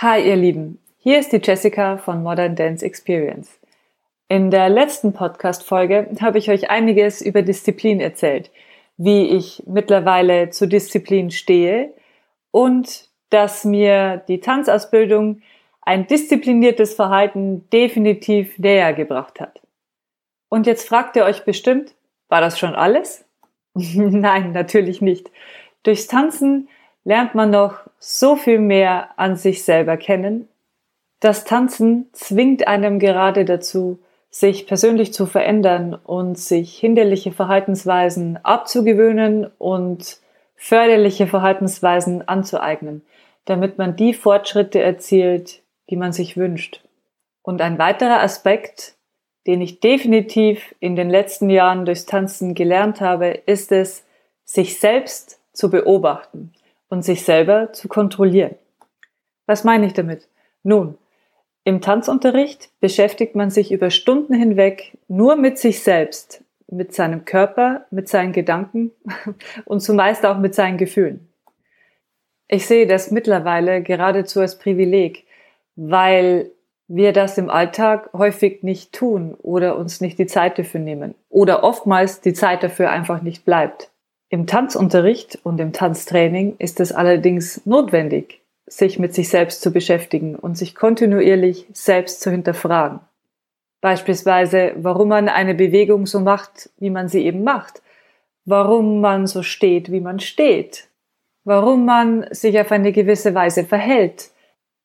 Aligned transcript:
Hi 0.00 0.24
ihr 0.28 0.36
Lieben, 0.36 0.78
hier 0.98 1.18
ist 1.18 1.32
die 1.32 1.40
Jessica 1.42 1.96
von 1.96 2.22
Modern 2.22 2.54
Dance 2.54 2.86
Experience. 2.86 3.58
In 4.28 4.52
der 4.52 4.68
letzten 4.68 5.12
Podcast-Folge 5.12 6.10
habe 6.20 6.38
ich 6.38 6.50
euch 6.50 6.70
einiges 6.70 7.20
über 7.20 7.42
Disziplin 7.42 7.98
erzählt, 7.98 8.52
wie 8.96 9.24
ich 9.24 9.60
mittlerweile 9.66 10.50
zu 10.50 10.68
Disziplin 10.68 11.32
stehe 11.32 11.92
und 12.52 13.08
dass 13.30 13.64
mir 13.64 14.18
die 14.28 14.38
Tanzausbildung 14.38 15.42
ein 15.80 16.06
diszipliniertes 16.06 16.94
Verhalten 16.94 17.68
definitiv 17.70 18.56
näher 18.56 18.92
gebracht 18.92 19.40
hat. 19.40 19.60
Und 20.48 20.68
jetzt 20.68 20.86
fragt 20.86 21.16
ihr 21.16 21.24
euch 21.24 21.44
bestimmt, 21.44 21.96
war 22.28 22.40
das 22.40 22.56
schon 22.56 22.76
alles? 22.76 23.24
Nein, 23.74 24.52
natürlich 24.52 25.00
nicht. 25.00 25.32
Durchs 25.82 26.06
Tanzen 26.06 26.68
lernt 27.04 27.34
man 27.34 27.50
noch 27.50 27.80
so 27.98 28.36
viel 28.36 28.58
mehr 28.58 29.10
an 29.16 29.36
sich 29.36 29.64
selber 29.64 29.96
kennen. 29.96 30.48
Das 31.20 31.44
Tanzen 31.44 32.08
zwingt 32.12 32.68
einem 32.68 32.98
gerade 32.98 33.44
dazu, 33.44 33.98
sich 34.30 34.66
persönlich 34.66 35.12
zu 35.12 35.26
verändern 35.26 35.94
und 35.94 36.38
sich 36.38 36.78
hinderliche 36.78 37.32
Verhaltensweisen 37.32 38.38
abzugewöhnen 38.44 39.50
und 39.58 40.18
förderliche 40.54 41.26
Verhaltensweisen 41.26 42.28
anzueignen, 42.28 43.02
damit 43.46 43.78
man 43.78 43.96
die 43.96 44.12
Fortschritte 44.12 44.82
erzielt, 44.82 45.62
die 45.88 45.96
man 45.96 46.12
sich 46.12 46.36
wünscht. 46.36 46.84
Und 47.42 47.62
ein 47.62 47.78
weiterer 47.78 48.20
Aspekt, 48.20 48.96
den 49.46 49.62
ich 49.62 49.80
definitiv 49.80 50.74
in 50.78 50.94
den 50.94 51.08
letzten 51.08 51.48
Jahren 51.48 51.86
durchs 51.86 52.04
Tanzen 52.04 52.54
gelernt 52.54 53.00
habe, 53.00 53.28
ist 53.28 53.72
es, 53.72 54.04
sich 54.44 54.78
selbst 54.78 55.40
zu 55.52 55.70
beobachten 55.70 56.52
und 56.88 57.02
sich 57.02 57.24
selber 57.24 57.72
zu 57.72 57.88
kontrollieren. 57.88 58.54
Was 59.46 59.64
meine 59.64 59.86
ich 59.86 59.92
damit? 59.92 60.28
Nun, 60.62 60.98
im 61.64 61.80
Tanzunterricht 61.80 62.70
beschäftigt 62.80 63.34
man 63.34 63.50
sich 63.50 63.72
über 63.72 63.90
Stunden 63.90 64.34
hinweg 64.34 64.96
nur 65.06 65.36
mit 65.36 65.58
sich 65.58 65.82
selbst, 65.82 66.42
mit 66.70 66.94
seinem 66.94 67.24
Körper, 67.24 67.86
mit 67.90 68.08
seinen 68.08 68.32
Gedanken 68.32 68.92
und 69.64 69.80
zumeist 69.80 70.24
auch 70.24 70.38
mit 70.38 70.54
seinen 70.54 70.78
Gefühlen. 70.78 71.28
Ich 72.48 72.66
sehe 72.66 72.86
das 72.86 73.10
mittlerweile 73.10 73.82
geradezu 73.82 74.40
als 74.40 74.58
Privileg, 74.58 75.26
weil 75.76 76.50
wir 76.88 77.12
das 77.12 77.36
im 77.36 77.50
Alltag 77.50 78.08
häufig 78.14 78.62
nicht 78.62 78.94
tun 78.94 79.34
oder 79.34 79.76
uns 79.76 80.00
nicht 80.00 80.18
die 80.18 80.26
Zeit 80.26 80.58
dafür 80.58 80.80
nehmen 80.80 81.14
oder 81.28 81.62
oftmals 81.62 82.22
die 82.22 82.32
Zeit 82.32 82.62
dafür 82.62 82.90
einfach 82.90 83.20
nicht 83.20 83.44
bleibt. 83.44 83.90
Im 84.30 84.46
Tanzunterricht 84.46 85.38
und 85.42 85.58
im 85.58 85.72
Tanztraining 85.72 86.56
ist 86.58 86.80
es 86.80 86.92
allerdings 86.92 87.64
notwendig, 87.64 88.42
sich 88.66 88.98
mit 88.98 89.14
sich 89.14 89.30
selbst 89.30 89.62
zu 89.62 89.72
beschäftigen 89.72 90.34
und 90.34 90.58
sich 90.58 90.74
kontinuierlich 90.74 91.66
selbst 91.72 92.20
zu 92.20 92.30
hinterfragen. 92.30 93.00
Beispielsweise, 93.80 94.72
warum 94.76 95.08
man 95.08 95.28
eine 95.30 95.54
Bewegung 95.54 96.04
so 96.06 96.20
macht, 96.20 96.68
wie 96.78 96.90
man 96.90 97.08
sie 97.08 97.24
eben 97.24 97.42
macht, 97.42 97.80
warum 98.44 99.00
man 99.00 99.26
so 99.26 99.42
steht, 99.42 99.90
wie 99.90 100.00
man 100.00 100.20
steht, 100.20 100.88
warum 101.44 101.86
man 101.86 102.26
sich 102.30 102.60
auf 102.60 102.70
eine 102.70 102.92
gewisse 102.92 103.34
Weise 103.34 103.64
verhält, 103.64 104.30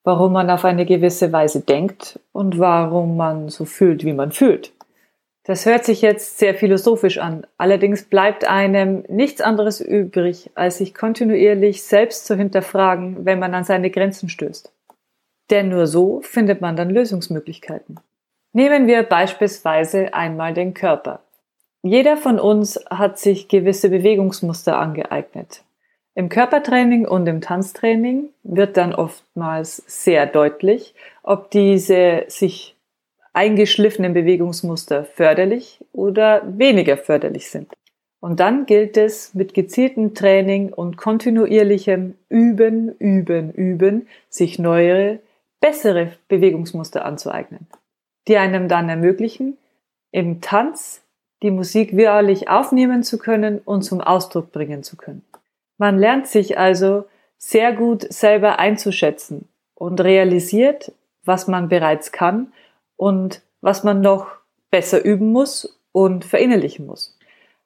warum 0.06 0.34
man 0.34 0.50
auf 0.50 0.64
eine 0.64 0.86
gewisse 0.86 1.34
Weise 1.34 1.62
denkt 1.62 2.20
und 2.32 2.60
warum 2.60 3.18
man 3.18 3.50
so 3.50 3.66
fühlt, 3.66 4.06
wie 4.06 4.14
man 4.14 4.32
fühlt. 4.32 4.72
Das 5.46 5.66
hört 5.66 5.84
sich 5.84 6.02
jetzt 6.02 6.38
sehr 6.38 6.56
philosophisch 6.56 7.18
an. 7.18 7.46
Allerdings 7.58 8.04
bleibt 8.04 8.48
einem 8.48 9.04
nichts 9.10 9.42
anderes 9.42 9.82
übrig, 9.82 10.52
als 10.56 10.78
sich 10.78 10.94
kontinuierlich 10.94 11.84
selbst 11.84 12.26
zu 12.26 12.36
hinterfragen, 12.36 13.26
wenn 13.26 13.40
man 13.40 13.54
an 13.54 13.66
seine 13.66 13.90
Grenzen 13.90 14.30
stößt. 14.30 14.72
Denn 15.50 15.68
nur 15.68 15.88
so 15.88 16.22
findet 16.22 16.62
man 16.62 16.78
dann 16.78 16.90
Lösungsmöglichkeiten. 16.90 18.00
Nehmen 18.54 18.88
wir 18.88 19.04
beispielsweise 19.04 20.14
einmal 20.14 20.54
den 20.54 20.74
Körper. 20.74 21.20
Jeder 21.82 22.16
von 22.16 22.40
uns 22.40 22.80
hat 22.90 23.20
sich 23.20 23.50
gewisse 23.50 23.90
Bewegungsmuster 23.90 24.78
angeeignet. 24.78 25.64
Im 26.16 26.30
Körpertraining 26.30 27.06
und 27.06 27.28
im 27.28 27.42
Tanztraining 27.42 28.30
wird 28.44 28.78
dann 28.78 28.96
oftmals 28.96 29.84
sehr 29.88 30.26
deutlich, 30.28 30.94
ob 31.24 31.52
diese 31.52 32.24
sich 32.28 32.73
eingeschliffenen 33.34 34.14
Bewegungsmuster 34.14 35.04
förderlich 35.04 35.80
oder 35.92 36.44
weniger 36.58 36.98
förderlich 36.98 37.50
sind. 37.50 37.74
Und 38.20 38.40
dann 38.40 38.66
gilt 38.66 38.96
es 38.96 39.34
mit 39.34 39.54
gezieltem 39.54 40.14
Training 40.14 40.72
und 40.72 40.96
kontinuierlichem 40.96 42.16
Üben, 42.30 42.96
Üben, 43.00 43.52
Üben, 43.52 44.08
sich 44.30 44.60
neuere, 44.60 45.20
bessere 45.60 46.14
Bewegungsmuster 46.30 47.04
anzueignen, 47.04 47.68
die 48.28 48.38
einem 48.38 48.70
dann 48.70 48.88
ermöglichen, 48.88 49.58
im 50.12 50.40
Tanz 50.40 51.02
die 51.42 51.52
Musik 51.52 51.98
wirklich 51.98 52.48
aufnehmen 52.48 53.04
zu 53.04 53.18
können 53.18 53.60
und 53.60 53.82
zum 53.82 54.00
Ausdruck 54.00 54.54
bringen 54.54 54.84
zu 54.84 54.96
können. 54.96 55.26
Man 55.78 55.98
lernt 55.98 56.28
sich 56.28 56.58
also 56.58 57.04
sehr 57.38 57.74
gut 57.74 58.04
selber 58.14 58.58
einzuschätzen 58.58 59.50
und 59.76 60.00
realisiert, 60.00 60.94
was 61.26 61.48
man 61.48 61.68
bereits 61.68 62.14
kann 62.14 62.54
und 62.98 63.42
was 63.62 63.84
man 63.84 64.02
noch 64.02 64.28
besser 64.72 65.04
üben 65.04 65.32
muss 65.32 65.80
und 65.92 66.26
verinnerlichen 66.26 66.86
muss. 66.86 67.18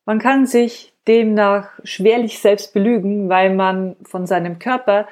Man 0.06 0.20
kann 0.20 0.46
sich 0.46 0.94
demnach 1.08 1.70
schwerlich 1.84 2.40
selbst 2.40 2.74
belügen, 2.74 3.30
weil 3.30 3.54
man 3.54 3.96
von 4.04 4.28
seinem 4.28 4.60
Körper 4.60 5.08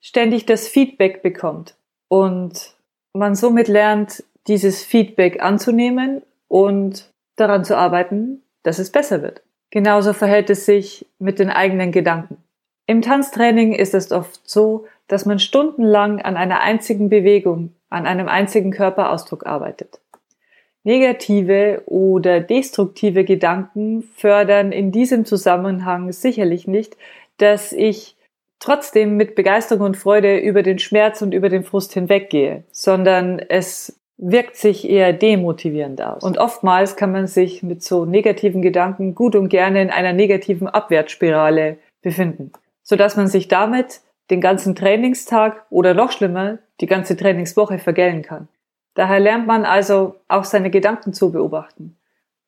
ständig 0.00 0.46
das 0.46 0.68
Feedback 0.68 1.22
bekommt 1.22 1.74
und 2.08 2.74
man 3.12 3.34
somit 3.34 3.68
lernt, 3.68 4.24
dieses 4.46 4.82
Feedback 4.82 5.42
anzunehmen 5.42 6.22
und 6.48 7.10
daran 7.36 7.64
zu 7.64 7.76
arbeiten, 7.76 8.42
dass 8.62 8.78
es 8.78 8.90
besser 8.90 9.22
wird. 9.22 9.42
Genauso 9.70 10.12
verhält 10.12 10.50
es 10.50 10.66
sich 10.66 11.06
mit 11.18 11.38
den 11.38 11.50
eigenen 11.50 11.92
Gedanken. 11.92 12.36
Im 12.86 13.00
Tanztraining 13.00 13.72
ist 13.72 13.94
es 13.94 14.12
oft 14.12 14.40
so, 14.48 14.86
dass 15.12 15.26
man 15.26 15.38
stundenlang 15.38 16.22
an 16.22 16.38
einer 16.38 16.62
einzigen 16.62 17.10
Bewegung 17.10 17.74
an 17.90 18.06
einem 18.06 18.28
einzigen 18.28 18.70
Körperausdruck 18.70 19.44
arbeitet. 19.44 20.00
Negative 20.84 21.82
oder 21.84 22.40
destruktive 22.40 23.24
Gedanken 23.24 24.04
fördern 24.16 24.72
in 24.72 24.90
diesem 24.90 25.26
Zusammenhang 25.26 26.12
sicherlich 26.12 26.66
nicht, 26.66 26.96
dass 27.36 27.74
ich 27.74 28.16
trotzdem 28.58 29.18
mit 29.18 29.34
Begeisterung 29.34 29.84
und 29.84 29.96
Freude 29.98 30.38
über 30.38 30.62
den 30.62 30.78
Schmerz 30.78 31.20
und 31.20 31.34
über 31.34 31.50
den 31.50 31.62
Frust 31.62 31.92
hinweggehe, 31.92 32.64
sondern 32.72 33.38
es 33.38 34.00
wirkt 34.16 34.56
sich 34.56 34.88
eher 34.88 35.12
demotivierend 35.12 36.00
aus. 36.00 36.22
Und 36.22 36.38
oftmals 36.38 36.96
kann 36.96 37.12
man 37.12 37.26
sich 37.26 37.62
mit 37.62 37.82
so 37.82 38.06
negativen 38.06 38.62
Gedanken 38.62 39.14
gut 39.14 39.36
und 39.36 39.50
gerne 39.50 39.82
in 39.82 39.90
einer 39.90 40.14
negativen 40.14 40.68
Abwärtsspirale 40.68 41.76
befinden, 42.00 42.52
sodass 42.82 43.16
man 43.16 43.28
sich 43.28 43.48
damit 43.48 44.00
den 44.30 44.40
ganzen 44.40 44.74
Trainingstag 44.74 45.66
oder 45.70 45.94
noch 45.94 46.12
schlimmer, 46.12 46.58
die 46.80 46.86
ganze 46.86 47.16
Trainingswoche 47.16 47.78
vergällen 47.78 48.22
kann. 48.22 48.48
Daher 48.94 49.20
lernt 49.20 49.46
man 49.46 49.64
also 49.64 50.16
auch 50.28 50.44
seine 50.44 50.70
Gedanken 50.70 51.12
zu 51.12 51.32
beobachten 51.32 51.96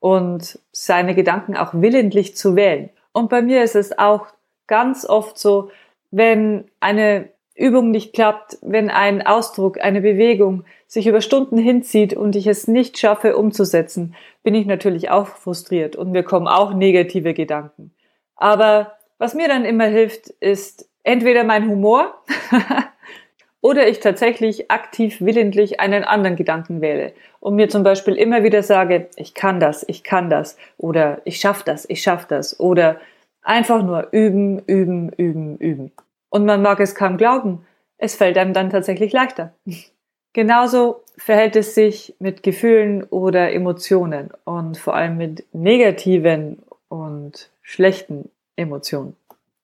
und 0.00 0.58
seine 0.72 1.14
Gedanken 1.14 1.56
auch 1.56 1.72
willentlich 1.72 2.36
zu 2.36 2.56
wählen. 2.56 2.90
Und 3.12 3.30
bei 3.30 3.42
mir 3.42 3.62
ist 3.62 3.76
es 3.76 3.98
auch 3.98 4.26
ganz 4.66 5.06
oft 5.06 5.38
so, 5.38 5.70
wenn 6.10 6.64
eine 6.80 7.30
Übung 7.54 7.90
nicht 7.90 8.12
klappt, 8.12 8.58
wenn 8.62 8.90
ein 8.90 9.24
Ausdruck, 9.24 9.80
eine 9.80 10.00
Bewegung 10.00 10.64
sich 10.86 11.06
über 11.06 11.20
Stunden 11.20 11.56
hinzieht 11.56 12.14
und 12.14 12.36
ich 12.36 12.46
es 12.46 12.68
nicht 12.68 12.98
schaffe 12.98 13.36
umzusetzen, 13.36 14.14
bin 14.42 14.54
ich 14.54 14.66
natürlich 14.66 15.10
auch 15.10 15.28
frustriert 15.28 15.96
und 15.96 16.10
mir 16.10 16.22
kommen 16.22 16.48
auch 16.48 16.74
negative 16.74 17.32
Gedanken. 17.32 17.92
Aber 18.36 18.92
was 19.18 19.34
mir 19.34 19.48
dann 19.48 19.64
immer 19.64 19.86
hilft, 19.86 20.28
ist 20.28 20.88
entweder 21.04 21.44
mein 21.44 21.68
Humor 21.68 22.22
oder 23.60 23.86
ich 23.88 24.00
tatsächlich 24.00 24.70
aktiv 24.70 25.20
willentlich 25.20 25.80
einen 25.80 26.02
anderen 26.02 26.36
Gedanken 26.36 26.80
wähle 26.80 27.12
und 27.40 27.54
mir 27.54 27.68
zum 27.68 27.84
Beispiel 27.84 28.14
immer 28.14 28.42
wieder 28.42 28.62
sage, 28.62 29.08
ich 29.16 29.34
kann 29.34 29.60
das, 29.60 29.84
ich 29.88 30.02
kann 30.02 30.28
das 30.28 30.58
oder 30.76 31.20
ich 31.24 31.38
schaff 31.38 31.62
das, 31.62 31.88
ich 31.88 32.02
schaff 32.02 32.26
das 32.26 32.58
oder 32.58 33.00
einfach 33.42 33.82
nur 33.82 34.08
üben, 34.10 34.58
üben, 34.66 35.10
üben, 35.10 35.56
üben. 35.58 35.92
Und 36.30 36.46
man 36.46 36.62
mag 36.62 36.80
es 36.80 36.94
kaum 36.94 37.16
glauben, 37.16 37.64
es 37.98 38.16
fällt 38.16 38.36
einem 38.36 38.52
dann 38.54 38.70
tatsächlich 38.70 39.12
leichter. 39.12 39.54
Genauso 40.32 41.02
verhält 41.16 41.54
es 41.54 41.76
sich 41.76 42.16
mit 42.18 42.42
Gefühlen 42.42 43.04
oder 43.04 43.52
Emotionen 43.52 44.30
und 44.44 44.76
vor 44.76 44.96
allem 44.96 45.16
mit 45.16 45.44
negativen 45.52 46.58
und 46.88 47.50
schlechten 47.62 48.30
Emotionen. 48.56 49.16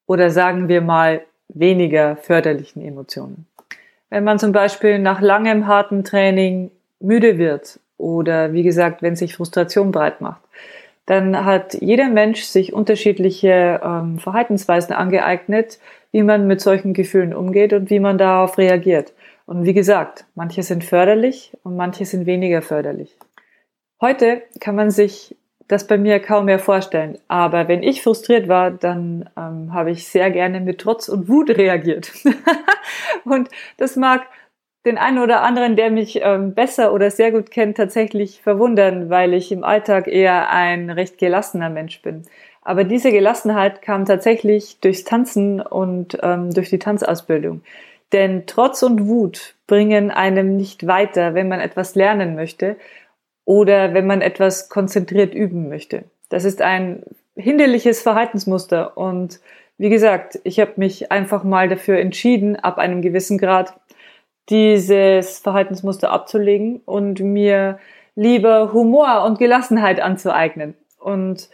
Oder 0.06 0.31
sagen 0.31 0.69
wir 0.69 0.81
mal 0.81 1.23
weniger 1.55 2.17
förderlichen 2.17 2.82
Emotionen. 2.82 3.47
Wenn 4.08 4.25
man 4.25 4.38
zum 4.38 4.52
Beispiel 4.52 4.99
nach 4.99 5.20
langem 5.20 5.67
harten 5.67 6.05
Training 6.05 6.70
müde 6.99 7.38
wird 7.38 7.79
oder 7.97 8.52
wie 8.52 8.62
gesagt, 8.62 9.02
wenn 9.02 9.17
sich 9.17 9.37
Frustration 9.37 9.93
breit 9.93 10.20
macht, 10.20 10.43
dann 11.06 11.44
hat 11.44 11.75
jeder 11.75 12.08
Mensch 12.08 12.43
sich 12.43 12.73
unterschiedliche 12.73 13.81
ähm, 13.82 14.19
Verhaltensweisen 14.19 14.94
angeeignet, 14.94 15.79
wie 16.12 16.23
man 16.23 16.47
mit 16.47 16.61
solchen 16.61 16.93
Gefühlen 16.93 17.35
umgeht 17.35 17.73
und 17.73 17.91
wie 17.91 18.00
man 18.00 18.19
darauf 18.19 18.58
reagiert. 18.58 19.12
Und 19.46 19.64
wie 19.64 19.75
gesagt, 19.75 20.26
manche 20.35 20.62
sind 20.62 20.85
förderlich 20.85 21.53
und 21.64 21.76
manche 21.76 22.05
sind 22.05 22.26
weniger 22.26 22.62
förderlich. 22.62 23.17
Heute 24.00 24.43
kann 24.61 24.76
man 24.76 24.91
sich 24.91 25.37
das 25.70 25.87
bei 25.87 25.99
mir 25.99 26.19
kaum 26.19 26.46
mehr 26.46 26.58
vorstellen. 26.58 27.19
Aber 27.28 27.69
wenn 27.69 27.82
ich 27.82 28.02
frustriert 28.02 28.49
war, 28.49 28.70
dann 28.70 29.31
ähm, 29.37 29.72
habe 29.72 29.93
ich 29.93 30.08
sehr 30.08 30.31
gerne 30.31 30.61
mit 30.61 30.81
Trotz 30.81 31.08
und 31.08 31.28
Wut 31.28 31.50
reagiert. 31.50 32.12
und 33.25 33.49
das 33.76 33.94
mag 33.96 34.26
den 34.84 34.99
einen 34.99 35.19
oder 35.19 35.43
anderen, 35.43 35.76
der 35.76 35.90
mich 35.90 36.20
ähm, 36.22 36.55
besser 36.55 36.93
oder 36.93 37.11
sehr 37.11 37.31
gut 37.31 37.50
kennt, 37.50 37.76
tatsächlich 37.76 38.40
verwundern, 38.43 39.11
weil 39.11 39.32
ich 39.32 39.52
im 39.52 39.62
Alltag 39.62 40.08
eher 40.08 40.50
ein 40.50 40.90
recht 40.90 41.19
gelassener 41.19 41.70
Mensch 41.70 42.02
bin. 42.02 42.22
Aber 42.62 42.84
diese 42.84 43.12
Gelassenheit 43.12 43.81
kam 43.81 44.06
tatsächlich 44.06 44.81
durchs 44.81 45.05
Tanzen 45.05 45.61
und 45.61 46.19
ähm, 46.22 46.52
durch 46.52 46.70
die 46.70 46.78
Tanzausbildung. 46.78 47.62
Denn 48.12 48.44
Trotz 48.46 48.82
und 48.82 49.06
Wut 49.06 49.55
bringen 49.69 50.11
einem 50.11 50.56
nicht 50.56 50.87
weiter, 50.87 51.34
wenn 51.34 51.49
man 51.49 51.61
etwas 51.61 51.94
lernen 51.94 52.34
möchte 52.34 52.76
oder 53.50 53.94
wenn 53.94 54.06
man 54.06 54.20
etwas 54.20 54.69
konzentriert 54.69 55.35
üben 55.35 55.69
möchte. 55.69 56.05
Das 56.29 56.44
ist 56.44 56.62
ein 56.62 57.02
hinderliches 57.35 58.00
Verhaltensmuster 58.00 58.97
und 58.97 59.41
wie 59.76 59.88
gesagt, 59.88 60.38
ich 60.44 60.61
habe 60.61 60.75
mich 60.76 61.11
einfach 61.11 61.43
mal 61.43 61.69
dafür 61.69 61.99
entschieden, 61.99 62.55
ab 62.55 62.79
einem 62.79 63.02
gewissen 63.02 63.38
Grad 63.38 63.75
dieses 64.50 65.41
Verhaltensmuster 65.41 66.12
abzulegen 66.12 66.81
und 66.85 67.19
mir 67.19 67.81
lieber 68.14 68.73
Humor 68.73 69.25
und 69.25 69.41
Gelassenheit 69.41 69.99
anzueignen. 69.99 70.76
Und 71.00 71.49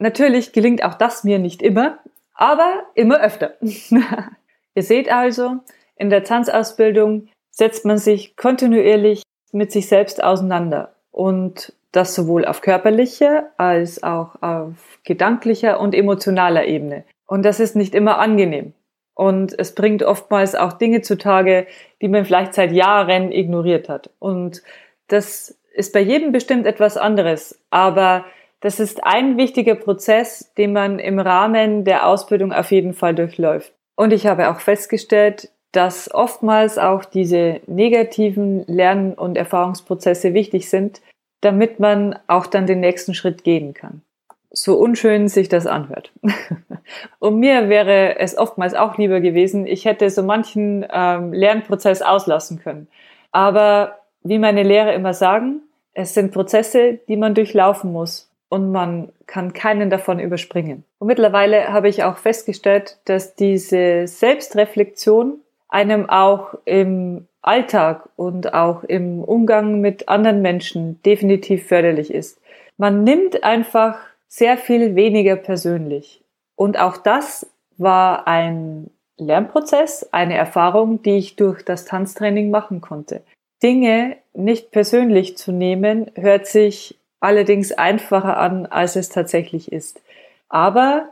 natürlich 0.00 0.52
gelingt 0.52 0.82
auch 0.82 0.94
das 0.94 1.22
mir 1.22 1.38
nicht 1.38 1.62
immer, 1.62 1.98
aber 2.34 2.82
immer 2.96 3.20
öfter. 3.20 3.54
Ihr 4.74 4.82
seht 4.82 5.12
also, 5.12 5.58
in 5.94 6.10
der 6.10 6.24
Tanzausbildung 6.24 7.28
setzt 7.52 7.84
man 7.84 7.98
sich 7.98 8.34
kontinuierlich 8.34 9.22
mit 9.52 9.70
sich 9.70 9.86
selbst 9.86 10.24
auseinander 10.24 10.92
und 11.12 11.72
das 11.92 12.14
sowohl 12.14 12.44
auf 12.44 12.62
körperlicher 12.62 13.50
als 13.58 14.02
auch 14.02 14.42
auf 14.42 14.98
gedanklicher 15.04 15.78
und 15.78 15.94
emotionaler 15.94 16.64
Ebene. 16.64 17.04
Und 17.26 17.44
das 17.44 17.60
ist 17.60 17.76
nicht 17.76 17.94
immer 17.94 18.18
angenehm. 18.18 18.72
Und 19.14 19.56
es 19.58 19.74
bringt 19.74 20.02
oftmals 20.02 20.54
auch 20.54 20.72
Dinge 20.72 21.02
zutage, 21.02 21.66
die 22.00 22.08
man 22.08 22.24
vielleicht 22.24 22.54
seit 22.54 22.72
Jahren 22.72 23.30
ignoriert 23.30 23.88
hat. 23.88 24.10
Und 24.18 24.62
das 25.08 25.58
ist 25.74 25.92
bei 25.92 26.00
jedem 26.00 26.32
bestimmt 26.32 26.66
etwas 26.66 26.96
anderes. 26.96 27.60
Aber 27.70 28.24
das 28.60 28.80
ist 28.80 29.04
ein 29.04 29.36
wichtiger 29.36 29.74
Prozess, 29.74 30.52
den 30.56 30.72
man 30.72 30.98
im 30.98 31.18
Rahmen 31.18 31.84
der 31.84 32.06
Ausbildung 32.06 32.52
auf 32.52 32.70
jeden 32.70 32.94
Fall 32.94 33.14
durchläuft. 33.14 33.72
Und 33.96 34.12
ich 34.12 34.26
habe 34.26 34.50
auch 34.50 34.60
festgestellt, 34.60 35.50
dass 35.72 36.12
oftmals 36.12 36.78
auch 36.78 37.04
diese 37.04 37.60
negativen 37.66 38.64
Lern- 38.66 39.14
und 39.14 39.36
Erfahrungsprozesse 39.36 40.34
wichtig 40.34 40.68
sind, 40.68 41.00
damit 41.40 41.80
man 41.80 42.18
auch 42.26 42.46
dann 42.46 42.66
den 42.66 42.80
nächsten 42.80 43.14
Schritt 43.14 43.42
gehen 43.42 43.74
kann. 43.74 44.02
So 44.50 44.76
unschön 44.76 45.28
sich 45.28 45.48
das 45.48 45.66
anhört. 45.66 46.12
und 47.18 47.40
mir 47.40 47.70
wäre 47.70 48.18
es 48.18 48.36
oftmals 48.36 48.74
auch 48.74 48.98
lieber 48.98 49.20
gewesen, 49.20 49.66
ich 49.66 49.86
hätte 49.86 50.10
so 50.10 50.22
manchen 50.22 50.86
ähm, 50.92 51.32
Lernprozess 51.32 52.02
auslassen 52.02 52.58
können. 52.60 52.86
Aber 53.32 53.98
wie 54.22 54.38
meine 54.38 54.62
Lehrer 54.62 54.92
immer 54.92 55.14
sagen, 55.14 55.62
es 55.94 56.14
sind 56.14 56.32
Prozesse, 56.32 56.98
die 57.08 57.16
man 57.16 57.34
durchlaufen 57.34 57.92
muss 57.92 58.30
und 58.50 58.72
man 58.72 59.08
kann 59.26 59.54
keinen 59.54 59.88
davon 59.88 60.20
überspringen. 60.20 60.84
Und 60.98 61.06
mittlerweile 61.06 61.72
habe 61.72 61.88
ich 61.88 62.04
auch 62.04 62.18
festgestellt, 62.18 62.98
dass 63.06 63.34
diese 63.34 64.06
Selbstreflexion 64.06 65.41
einem 65.72 66.08
auch 66.08 66.54
im 66.64 67.26
Alltag 67.40 68.08
und 68.16 68.54
auch 68.54 68.84
im 68.84 69.24
Umgang 69.24 69.80
mit 69.80 70.08
anderen 70.08 70.42
Menschen 70.42 71.02
definitiv 71.02 71.66
förderlich 71.66 72.12
ist. 72.12 72.40
Man 72.76 73.04
nimmt 73.04 73.42
einfach 73.42 73.98
sehr 74.28 74.56
viel 74.56 74.94
weniger 74.94 75.36
persönlich. 75.36 76.22
Und 76.56 76.78
auch 76.78 76.96
das 76.96 77.46
war 77.78 78.28
ein 78.28 78.90
Lernprozess, 79.18 80.08
eine 80.12 80.36
Erfahrung, 80.36 81.02
die 81.02 81.16
ich 81.16 81.36
durch 81.36 81.64
das 81.64 81.84
Tanztraining 81.84 82.50
machen 82.50 82.80
konnte. 82.80 83.22
Dinge 83.62 84.16
nicht 84.34 84.70
persönlich 84.70 85.36
zu 85.36 85.52
nehmen, 85.52 86.10
hört 86.14 86.46
sich 86.46 86.98
allerdings 87.20 87.72
einfacher 87.72 88.36
an, 88.36 88.66
als 88.66 88.96
es 88.96 89.08
tatsächlich 89.08 89.72
ist. 89.72 90.00
Aber 90.48 91.08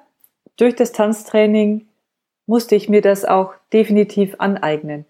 durch 0.57 0.75
das 0.75 0.93
Tanztraining 0.93 1.87
musste 2.51 2.75
ich 2.75 2.89
mir 2.89 3.01
das 3.01 3.25
auch 3.25 3.55
definitiv 3.73 4.35
aneignen. 4.39 5.07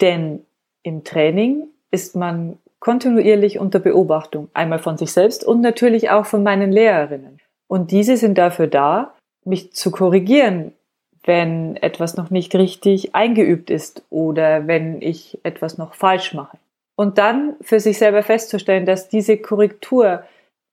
Denn 0.00 0.44
im 0.82 1.04
Training 1.04 1.68
ist 1.92 2.16
man 2.16 2.58
kontinuierlich 2.80 3.60
unter 3.60 3.78
Beobachtung, 3.78 4.48
einmal 4.54 4.80
von 4.80 4.98
sich 4.98 5.12
selbst 5.12 5.44
und 5.44 5.60
natürlich 5.60 6.10
auch 6.10 6.26
von 6.26 6.42
meinen 6.42 6.72
Lehrerinnen. 6.72 7.38
Und 7.68 7.92
diese 7.92 8.16
sind 8.16 8.38
dafür 8.38 8.66
da, 8.66 9.14
mich 9.44 9.72
zu 9.72 9.92
korrigieren, 9.92 10.72
wenn 11.22 11.76
etwas 11.76 12.16
noch 12.16 12.30
nicht 12.30 12.56
richtig 12.56 13.14
eingeübt 13.14 13.70
ist 13.70 14.02
oder 14.10 14.66
wenn 14.66 15.00
ich 15.00 15.38
etwas 15.44 15.78
noch 15.78 15.94
falsch 15.94 16.34
mache. 16.34 16.58
Und 16.96 17.18
dann 17.18 17.54
für 17.60 17.78
sich 17.78 17.98
selber 17.98 18.24
festzustellen, 18.24 18.84
dass 18.84 19.08
diese 19.08 19.36
Korrektur 19.36 20.24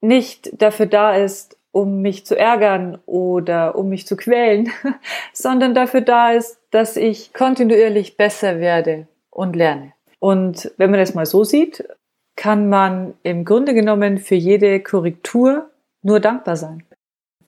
nicht 0.02 0.50
dafür 0.60 0.88
da 0.88 1.16
ist, 1.16 1.57
um 1.72 2.02
mich 2.02 2.26
zu 2.26 2.38
ärgern 2.38 2.98
oder 3.06 3.76
um 3.76 3.90
mich 3.90 4.08
zu 4.08 4.16
quälen, 4.16 4.70
sondern 5.34 5.74
dafür 5.74 6.02
da 6.02 6.32
ist, 6.32 6.60
dass 6.72 6.98
ich 6.98 7.34
kontinuierlich 7.34 8.18
besser 8.18 8.60
werde 8.60 9.08
und 9.30 9.56
lerne. 9.56 9.94
Und 10.20 10.72
wenn 10.78 10.92
man 10.92 11.00
das 11.00 11.14
mal 11.14 11.26
so 11.26 11.44
sieht, 11.44 11.88
kann 12.36 12.70
man 12.70 13.14
im 13.24 13.46
Grunde 13.46 13.74
genommen 13.74 14.18
für 14.18 14.36
jede 14.36 14.80
Korrektur 14.80 15.70
nur 16.02 16.20
dankbar 16.20 16.56
sein. 16.56 16.84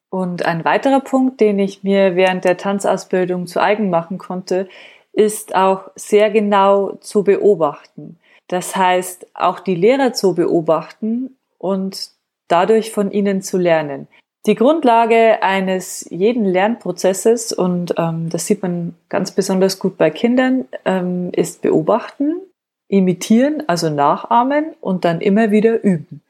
Und 0.09 0.43
ein 0.43 0.65
weiterer 0.65 1.01
Punkt, 1.01 1.39
den 1.39 1.59
ich 1.59 1.83
mir 1.83 2.15
während 2.15 2.43
der 2.43 2.57
Tanzausbildung 2.57 3.45
zu 3.45 3.61
eigen 3.61 3.89
machen 3.89 4.17
konnte, 4.17 4.67
ist 5.13 5.55
auch 5.55 5.91
sehr 5.95 6.31
genau 6.31 6.93
zu 7.01 7.23
beobachten. 7.23 8.19
Das 8.47 8.75
heißt, 8.75 9.27
auch 9.35 9.59
die 9.59 9.75
Lehrer 9.75 10.13
zu 10.13 10.33
beobachten 10.33 11.37
und 11.59 12.11
dadurch 12.49 12.91
von 12.91 13.11
ihnen 13.11 13.41
zu 13.41 13.57
lernen. 13.57 14.07
Die 14.45 14.55
Grundlage 14.55 15.43
eines 15.43 16.07
jeden 16.09 16.45
Lernprozesses, 16.45 17.53
und 17.53 17.93
ähm, 17.97 18.29
das 18.29 18.47
sieht 18.47 18.61
man 18.61 18.95
ganz 19.09 19.31
besonders 19.31 19.79
gut 19.79 19.97
bei 19.97 20.09
Kindern, 20.09 20.65
ähm, 20.85 21.29
ist 21.33 21.61
beobachten, 21.61 22.41
imitieren, 22.87 23.63
also 23.67 23.89
nachahmen 23.89 24.73
und 24.81 25.05
dann 25.05 25.21
immer 25.21 25.51
wieder 25.51 25.83
üben. 25.83 26.21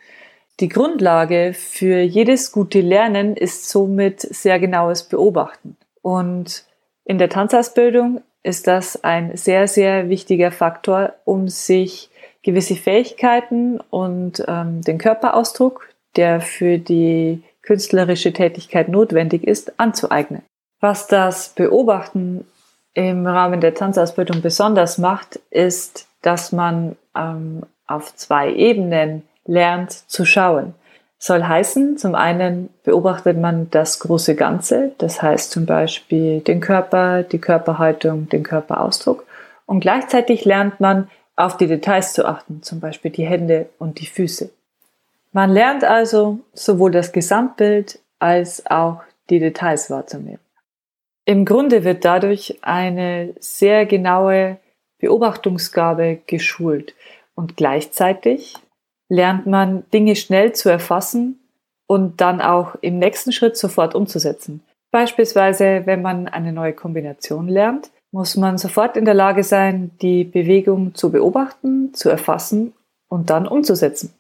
Die 0.60 0.68
Grundlage 0.68 1.54
für 1.54 2.02
jedes 2.02 2.52
gute 2.52 2.82
Lernen 2.82 3.38
ist 3.38 3.70
somit 3.70 4.20
sehr 4.20 4.60
genaues 4.60 5.04
Beobachten. 5.04 5.78
Und 6.02 6.66
in 7.06 7.18
der 7.18 7.30
Tanzausbildung 7.30 8.22
ist 8.44 8.68
das 8.68 9.04
ein 9.04 9.38
sehr, 9.38 9.68
sehr 9.68 10.10
wichtiger 10.10 10.52
Faktor, 10.52 11.14
um 11.24 11.48
sich 11.48 12.10
gewisse 12.44 12.76
Fähigkeiten 12.76 13.80
und 13.90 14.44
ähm, 14.48 14.82
den 14.82 14.98
Körperausdruck, 14.98 15.88
der 16.16 16.42
für 16.42 16.78
die 16.78 17.44
künstlerische 17.62 18.34
Tätigkeit 18.34 18.90
notwendig 18.90 19.44
ist, 19.44 19.80
anzueignen. 19.80 20.42
Was 20.80 21.08
das 21.08 21.50
Beobachten 21.50 22.46
im 22.94 23.28
Rahmen 23.28 23.62
der 23.62 23.76
Tanzausbildung 23.76 24.42
besonders 24.42 24.98
macht, 24.98 25.40
ist, 25.50 26.08
dass 26.22 26.52
man 26.52 26.96
ähm, 27.16 27.64
auf 27.88 28.16
zwei 28.16 28.54
Ebenen 28.54 29.24
lernt 29.46 29.92
zu 29.92 30.26
schauen. 30.26 30.74
Soll 31.18 31.44
heißen, 31.44 31.98
zum 31.98 32.16
einen 32.16 32.70
beobachtet 32.84 33.38
man 33.38 33.70
das 33.72 34.00
große 34.00 34.36
Ganze, 34.36 34.94
das 35.00 35.22
heißt 35.22 35.52
zum 35.52 35.66
Beispiel 35.66 36.40
den 36.40 36.62
Körper, 36.62 37.24
die 37.24 37.40
Körperhaltung, 37.40 38.30
den 38.30 38.44
Körperausdruck 38.44 39.26
und 39.66 39.82
gleichzeitig 39.82 40.46
lernt 40.46 40.80
man 40.80 41.10
auf 41.36 41.58
die 41.58 41.68
Details 41.68 42.14
zu 42.14 42.26
achten, 42.26 42.64
zum 42.64 42.80
Beispiel 42.80 43.12
die 43.12 43.26
Hände 43.26 43.70
und 43.80 44.00
die 44.00 44.06
Füße. 44.06 44.50
Man 45.32 45.52
lernt 45.52 45.84
also 45.84 46.40
sowohl 46.54 46.92
das 46.92 47.12
Gesamtbild 47.12 48.00
als 48.18 48.66
auch 48.66 49.02
die 49.30 49.40
Details 49.40 49.90
wahrzunehmen. 49.90 50.40
Im 51.26 51.46
Grunde 51.46 51.84
wird 51.84 52.04
dadurch 52.06 52.58
eine 52.62 53.36
sehr 53.40 53.86
genaue 53.86 54.58
Beobachtungsgabe 54.98 56.20
geschult 56.26 56.96
und 57.36 57.56
gleichzeitig 57.56 58.56
lernt 59.08 59.46
man 59.46 59.90
Dinge 59.92 60.16
schnell 60.16 60.54
zu 60.54 60.70
erfassen 60.70 61.40
und 61.88 62.22
dann 62.22 62.42
auch 62.42 62.76
im 62.82 62.98
nächsten 63.00 63.32
Schritt 63.32 63.58
sofort 63.58 63.96
umzusetzen. 63.96 64.64
Beispielsweise, 64.92 65.84
wenn 65.86 66.02
man 66.02 66.28
eine 66.28 66.52
neue 66.52 66.74
Kombination 66.74 67.48
lernt, 67.48 67.92
muss 68.12 68.36
man 68.36 68.58
sofort 68.58 68.98
in 68.98 69.06
der 69.06 69.14
Lage 69.14 69.44
sein, 69.44 69.92
die 70.02 70.24
Bewegung 70.24 70.96
zu 70.96 71.12
beobachten, 71.12 71.94
zu 71.94 72.10
erfassen 72.10 72.74
und 73.08 73.30
dann 73.30 73.48
umzusetzen. 73.48 74.14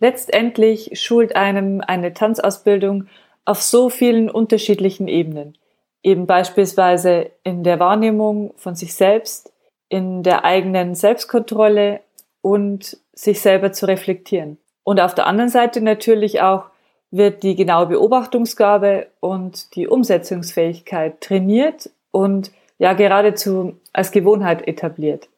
Letztendlich 0.00 0.98
schult 1.00 1.36
einem 1.36 1.82
eine 1.86 2.12
Tanzausbildung 2.12 3.06
auf 3.44 3.62
so 3.62 3.90
vielen 3.90 4.30
unterschiedlichen 4.30 5.08
Ebenen. 5.08 5.56
Eben 6.02 6.26
beispielsweise 6.26 7.30
in 7.44 7.62
der 7.62 7.78
Wahrnehmung 7.78 8.54
von 8.56 8.74
sich 8.74 8.94
selbst, 8.94 9.52
in 9.90 10.22
der 10.22 10.44
eigenen 10.44 10.94
Selbstkontrolle 10.94 12.00
und 12.40 12.96
sich 13.12 13.40
selber 13.40 13.72
zu 13.72 13.86
reflektieren. 13.86 14.56
Und 14.82 15.00
auf 15.00 15.14
der 15.14 15.26
anderen 15.26 15.50
Seite 15.50 15.82
natürlich 15.82 16.40
auch 16.40 16.64
wird 17.10 17.42
die 17.42 17.54
genaue 17.54 17.86
Beobachtungsgabe 17.86 19.08
und 19.20 19.74
die 19.74 19.86
Umsetzungsfähigkeit 19.86 21.20
trainiert 21.20 21.90
und 22.10 22.52
ja 22.78 22.94
geradezu 22.94 23.74
als 23.92 24.12
Gewohnheit 24.12 24.66
etabliert. 24.66 25.28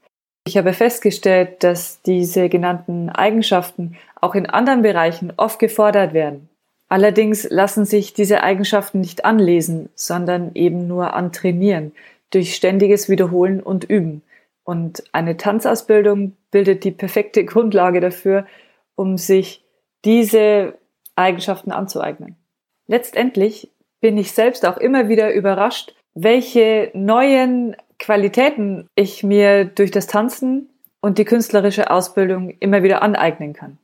Ich 0.44 0.56
habe 0.56 0.72
festgestellt, 0.72 1.62
dass 1.62 2.02
diese 2.02 2.49
genannten 2.49 3.11
Eigenschaften 3.11 3.96
auch 4.20 4.34
in 4.34 4.46
anderen 4.46 4.82
Bereichen 4.82 5.32
oft 5.37 5.58
gefordert 5.58 6.14
werden. 6.14 6.49
Allerdings 6.88 7.49
lassen 7.49 7.84
sich 7.84 8.12
diese 8.12 8.42
Eigenschaften 8.42 9.00
nicht 9.00 9.25
anlesen, 9.25 9.88
sondern 9.94 10.50
eben 10.54 10.87
nur 10.87 11.14
antrainieren 11.14 11.92
durch 12.30 12.54
ständiges 12.54 13.08
Wiederholen 13.08 13.62
und 13.62 13.84
Üben. 13.84 14.22
Und 14.64 15.04
eine 15.12 15.37
Tanzausbildung 15.37 16.37
bildet 16.50 16.84
die 16.84 16.90
perfekte 16.90 17.44
Grundlage 17.46 18.00
dafür, 18.00 18.46
um 18.94 19.16
sich 19.16 19.64
diese 20.04 20.75
Eigenschaften 21.16 21.72
anzueignen. 21.72 22.37
Letztendlich 22.87 23.70
bin 24.00 24.18
ich 24.18 24.32
selbst 24.32 24.66
auch 24.66 24.76
immer 24.76 25.08
wieder 25.08 25.32
überrascht, 25.32 25.94
welche 26.14 26.90
neuen 26.94 27.76
Qualitäten 28.02 28.88
ich 28.97 29.23
mir 29.23 29.64
durch 29.64 29.92
das 29.92 30.09
Tanzen 30.09 30.68
und 31.00 31.18
die 31.18 31.25
künstlerische 31.25 31.88
Ausbildung 31.88 32.50
immer 32.59 32.82
wieder 32.82 33.00
aneignen 33.00 33.52
kann. 33.52 33.78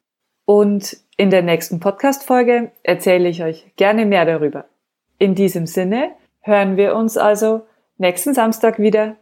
Und 0.44 0.96
in 1.16 1.30
der 1.30 1.42
nächsten 1.42 1.78
Podcast-Folge 1.78 2.72
erzähle 2.82 3.28
ich 3.28 3.44
euch 3.44 3.70
gerne 3.76 4.06
mehr 4.06 4.24
darüber. 4.24 4.64
In 5.20 5.36
diesem 5.36 5.66
Sinne 5.66 6.10
hören 6.40 6.76
wir 6.76 6.96
uns 6.96 7.16
also 7.16 7.62
nächsten 7.96 8.34
Samstag 8.34 8.80
wieder 8.80 9.14